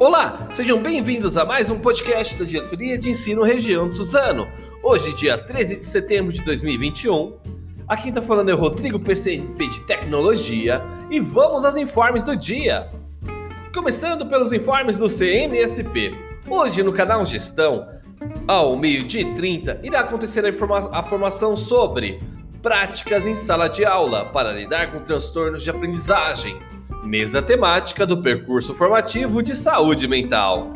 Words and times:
Olá, 0.00 0.48
sejam 0.54 0.80
bem-vindos 0.80 1.36
a 1.36 1.44
mais 1.44 1.68
um 1.68 1.78
podcast 1.78 2.34
da 2.38 2.46
Diretoria 2.46 2.96
de 2.96 3.10
Ensino 3.10 3.42
Região 3.42 3.90
de 3.90 3.98
Suzano. 3.98 4.48
Hoje, 4.82 5.14
dia 5.14 5.36
13 5.36 5.76
de 5.76 5.84
setembro 5.84 6.32
de 6.32 6.42
2021. 6.42 7.36
Aqui 7.86 8.08
está 8.08 8.22
falando 8.22 8.48
é 8.48 8.54
o 8.54 8.56
Rodrigo 8.56 8.98
PCNP 8.98 9.66
de 9.66 9.80
Tecnologia 9.80 10.82
e 11.10 11.20
vamos 11.20 11.66
aos 11.66 11.76
informes 11.76 12.24
do 12.24 12.34
dia. 12.34 12.88
Começando 13.74 14.24
pelos 14.24 14.54
informes 14.54 14.98
do 14.98 15.06
CMSP. 15.06 16.14
Hoje 16.48 16.82
no 16.82 16.94
canal 16.94 17.22
Gestão, 17.26 17.86
ao 18.48 18.74
meio-dia 18.78 19.20
e 19.20 19.34
30, 19.34 19.80
irá 19.82 20.00
acontecer 20.00 20.42
a, 20.46 20.48
informa 20.48 20.78
a 20.90 21.02
formação 21.02 21.54
sobre 21.54 22.22
práticas 22.62 23.26
em 23.26 23.34
sala 23.34 23.68
de 23.68 23.84
aula 23.84 24.24
para 24.24 24.50
lidar 24.50 24.92
com 24.92 25.00
transtornos 25.00 25.62
de 25.62 25.68
aprendizagem 25.68 26.56
mesa 27.02 27.40
temática 27.40 28.06
do 28.06 28.22
percurso 28.22 28.74
formativo 28.74 29.42
de 29.42 29.56
saúde 29.56 30.06
mental. 30.06 30.72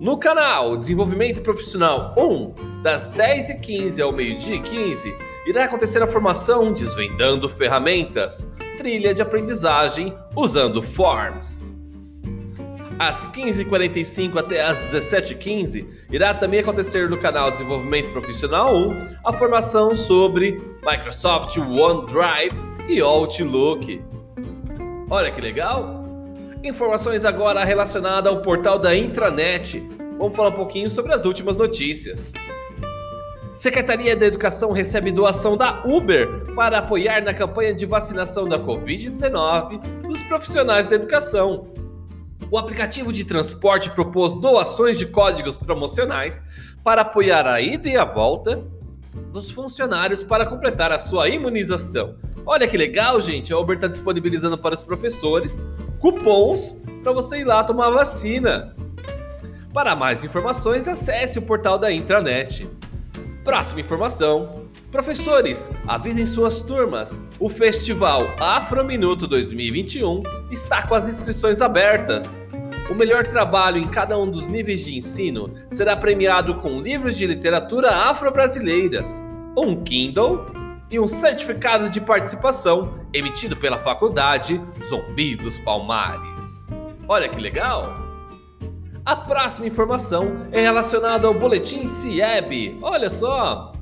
No 0.00 0.18
canal 0.18 0.76
Desenvolvimento 0.76 1.42
Profissional 1.42 2.12
1, 2.18 2.82
das 2.82 3.08
10h15 3.10 4.02
ao 4.02 4.12
meio-dia 4.12 4.60
15, 4.60 5.14
irá 5.46 5.64
acontecer 5.64 6.02
a 6.02 6.08
formação 6.08 6.72
Desvendando 6.72 7.48
Ferramentas, 7.48 8.48
trilha 8.76 9.14
de 9.14 9.22
aprendizagem 9.22 10.12
usando 10.34 10.82
Forms. 10.82 11.72
Às 12.98 13.28
15h45 13.28 14.36
até 14.38 14.60
às 14.60 14.78
17h15, 14.92 15.86
irá 16.10 16.34
também 16.34 16.60
acontecer 16.60 17.08
no 17.08 17.16
canal 17.16 17.50
Desenvolvimento 17.50 18.10
Profissional 18.12 18.76
1 18.76 19.08
a 19.24 19.32
formação 19.32 19.94
sobre 19.94 20.60
Microsoft 20.84 21.56
OneDrive 21.56 22.56
e 22.88 23.00
Outlook. 23.00 24.02
Olha 25.12 25.30
que 25.30 25.42
legal! 25.42 26.06
Informações 26.64 27.26
agora 27.26 27.62
relacionadas 27.64 28.32
ao 28.32 28.40
portal 28.40 28.78
da 28.78 28.96
intranet. 28.96 29.78
Vamos 30.16 30.34
falar 30.34 30.48
um 30.48 30.54
pouquinho 30.54 30.88
sobre 30.88 31.12
as 31.12 31.26
últimas 31.26 31.54
notícias. 31.54 32.32
Secretaria 33.54 34.16
da 34.16 34.24
Educação 34.24 34.72
recebe 34.72 35.12
doação 35.12 35.54
da 35.54 35.84
Uber 35.84 36.54
para 36.54 36.78
apoiar 36.78 37.22
na 37.22 37.34
campanha 37.34 37.74
de 37.74 37.84
vacinação 37.84 38.48
da 38.48 38.58
Covid-19 38.58 39.80
dos 40.00 40.22
profissionais 40.22 40.86
da 40.86 40.96
educação. 40.96 41.66
O 42.50 42.56
aplicativo 42.56 43.12
de 43.12 43.22
transporte 43.22 43.90
propôs 43.90 44.34
doações 44.34 44.98
de 44.98 45.04
códigos 45.04 45.58
promocionais 45.58 46.42
para 46.82 47.02
apoiar 47.02 47.46
a 47.46 47.60
ida 47.60 47.86
e 47.86 47.98
a 47.98 48.06
volta 48.06 48.64
dos 49.30 49.50
funcionários 49.50 50.22
para 50.22 50.46
completar 50.46 50.90
a 50.90 50.98
sua 50.98 51.28
imunização. 51.28 52.16
Olha 52.44 52.66
que 52.66 52.76
legal, 52.76 53.20
gente. 53.20 53.52
A 53.52 53.58
Uber 53.58 53.76
está 53.76 53.86
disponibilizando 53.86 54.58
para 54.58 54.74
os 54.74 54.82
professores 54.82 55.62
cupons 55.98 56.76
para 57.02 57.12
você 57.12 57.38
ir 57.38 57.44
lá 57.44 57.62
tomar 57.62 57.90
vacina. 57.90 58.74
Para 59.72 59.96
mais 59.96 60.22
informações, 60.22 60.86
acesse 60.88 61.38
o 61.38 61.42
portal 61.42 61.78
da 61.78 61.90
intranet. 61.90 62.68
Próxima 63.44 63.80
informação. 63.80 64.66
Professores, 64.90 65.70
avisem 65.86 66.26
suas 66.26 66.60
turmas. 66.60 67.18
O 67.40 67.48
Festival 67.48 68.34
Afro 68.38 68.84
Minuto 68.84 69.26
2021 69.26 70.22
está 70.50 70.86
com 70.86 70.94
as 70.94 71.08
inscrições 71.08 71.62
abertas. 71.62 72.42
O 72.90 72.94
melhor 72.94 73.26
trabalho 73.26 73.78
em 73.78 73.86
cada 73.86 74.18
um 74.18 74.30
dos 74.30 74.46
níveis 74.48 74.84
de 74.84 74.94
ensino 74.94 75.54
será 75.70 75.96
premiado 75.96 76.56
com 76.56 76.80
livros 76.80 77.16
de 77.16 77.26
literatura 77.26 77.88
afro-brasileiras, 77.88 79.22
um 79.56 79.82
Kindle 79.82 80.44
e 80.92 81.00
um 81.00 81.06
certificado 81.06 81.88
de 81.88 82.02
participação 82.02 83.00
emitido 83.14 83.56
pela 83.56 83.78
faculdade 83.78 84.60
Zumbi 84.86 85.34
dos 85.34 85.58
Palmares. 85.58 86.68
Olha 87.08 87.30
que 87.30 87.40
legal! 87.40 87.96
A 89.02 89.16
próxima 89.16 89.66
informação 89.66 90.46
é 90.52 90.60
relacionada 90.60 91.26
ao 91.26 91.32
boletim 91.32 91.86
CIEB. 91.86 92.78
Olha 92.82 93.08
só! 93.08 93.72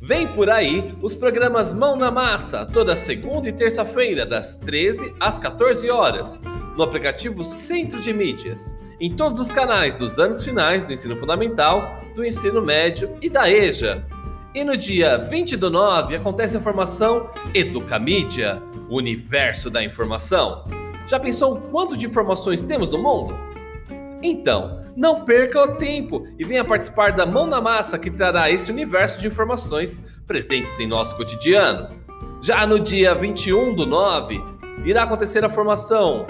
Vem 0.00 0.26
por 0.26 0.50
aí 0.50 0.92
os 1.00 1.14
programas 1.14 1.72
Mão 1.72 1.96
na 1.96 2.10
Massa, 2.10 2.66
toda 2.66 2.96
segunda 2.96 3.48
e 3.48 3.52
terça-feira, 3.52 4.26
das 4.26 4.56
13 4.56 5.14
às 5.20 5.38
14 5.38 5.88
horas, 5.88 6.38
no 6.76 6.82
aplicativo 6.82 7.44
Centro 7.44 8.00
de 8.00 8.12
Mídias, 8.12 8.76
em 9.00 9.14
todos 9.14 9.40
os 9.40 9.52
canais 9.52 9.94
dos 9.94 10.18
anos 10.18 10.44
finais 10.44 10.84
do 10.84 10.92
ensino 10.92 11.16
fundamental, 11.16 12.02
do 12.14 12.24
ensino 12.24 12.60
médio 12.60 13.16
e 13.22 13.30
da 13.30 13.48
EJA. 13.48 14.04
E 14.56 14.64
no 14.64 14.74
dia 14.74 15.18
20 15.18 15.54
do 15.54 15.68
9 15.68 16.16
acontece 16.16 16.56
a 16.56 16.60
formação 16.60 17.28
Educamídia, 17.52 18.62
o 18.88 18.96
universo 18.96 19.68
da 19.68 19.84
informação. 19.84 20.64
Já 21.06 21.20
pensou 21.20 21.60
quanto 21.70 21.94
de 21.94 22.06
informações 22.06 22.62
temos 22.62 22.88
no 22.88 22.96
mundo? 22.96 23.38
Então, 24.22 24.82
não 24.96 25.26
perca 25.26 25.62
o 25.62 25.76
tempo 25.76 26.26
e 26.38 26.42
venha 26.42 26.64
participar 26.64 27.12
da 27.12 27.26
Mão 27.26 27.46
na 27.46 27.60
Massa 27.60 27.98
que 27.98 28.10
trará 28.10 28.50
esse 28.50 28.72
universo 28.72 29.20
de 29.20 29.26
informações 29.26 30.00
presentes 30.26 30.80
em 30.80 30.86
nosso 30.86 31.14
cotidiano. 31.18 31.90
Já 32.40 32.66
no 32.66 32.80
dia 32.80 33.14
21 33.14 33.74
do 33.74 33.84
9, 33.84 34.42
irá 34.86 35.02
acontecer 35.02 35.44
a 35.44 35.50
formação 35.50 36.26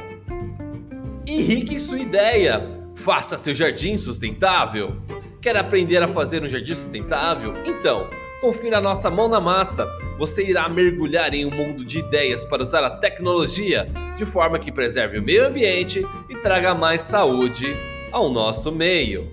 Enrique 1.25 1.79
sua 1.79 2.01
ideia. 2.01 2.77
Faça 2.97 3.39
seu 3.39 3.55
jardim 3.55 3.97
sustentável. 3.97 4.97
Quer 5.47 5.57
aprender 5.57 6.03
a 6.03 6.09
fazer 6.09 6.43
um 6.43 6.49
jardim 6.49 6.75
sustentável? 6.75 7.55
Então, 7.65 8.11
confie 8.41 8.69
na 8.69 8.81
nossa 8.81 9.09
mão 9.09 9.29
na 9.29 9.41
massa. 9.41 9.87
Você 10.19 10.43
irá 10.43 10.69
mergulhar 10.69 11.33
em 11.33 11.47
um 11.47 11.51
mundo 11.53 11.85
de 11.85 12.01
ideias 12.01 12.45
para 12.45 12.63
usar 12.63 12.83
a 12.83 12.91
tecnologia 12.91 13.89
de 14.17 14.27
forma 14.27 14.59
que 14.59 14.73
preserve 14.73 15.21
o 15.21 15.23
meio 15.23 15.47
ambiente 15.47 16.05
e 16.29 16.35
traga 16.39 16.75
mais 16.75 17.03
saúde 17.03 17.77
ao 18.11 18.29
nosso 18.29 18.73
meio. 18.73 19.31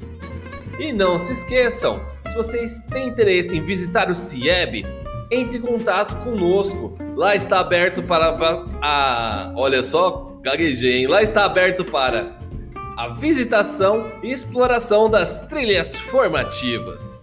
E 0.78 0.94
não 0.94 1.18
se 1.18 1.31
esqueçam, 1.31 2.00
se 2.28 2.35
vocês 2.35 2.81
têm 2.91 3.07
interesse 3.07 3.57
em 3.57 3.63
visitar 3.63 4.07
o 4.12 4.13
CIEB, 4.13 4.85
entre 5.31 5.57
em 5.57 5.62
contato 5.62 6.16
conosco. 6.18 6.96
Lá 7.16 7.35
está 7.35 7.59
aberto 7.59 8.03
para 8.03 8.38
a. 8.84 9.52
Olha 9.56 9.81
só, 9.81 10.31
gaguejei, 10.44 11.00
hein? 11.00 11.07
Lá 11.07 11.23
está 11.23 11.44
aberto 11.44 11.84
para 11.84 12.43
a 12.96 13.08
visitação 13.08 14.12
e 14.22 14.31
exploração 14.31 15.09
das 15.09 15.42
trilhas 15.42 15.98
formativas. 15.98 17.22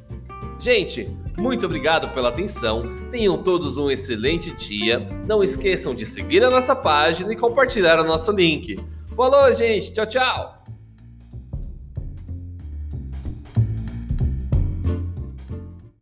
Gente, 0.58 1.08
muito 1.38 1.64
obrigado 1.64 2.12
pela 2.12 2.28
atenção. 2.28 2.82
Tenham 3.10 3.38
todos 3.38 3.78
um 3.78 3.90
excelente 3.90 4.50
dia. 4.52 4.98
Não 5.26 5.42
esqueçam 5.42 5.94
de 5.94 6.04
seguir 6.04 6.44
a 6.44 6.50
nossa 6.50 6.76
página 6.76 7.32
e 7.32 7.36
compartilhar 7.36 7.98
o 7.98 8.04
nosso 8.04 8.32
link. 8.32 8.76
Falou, 9.16 9.52
gente. 9.52 9.92
Tchau, 9.92 10.06
tchau. 10.06 10.59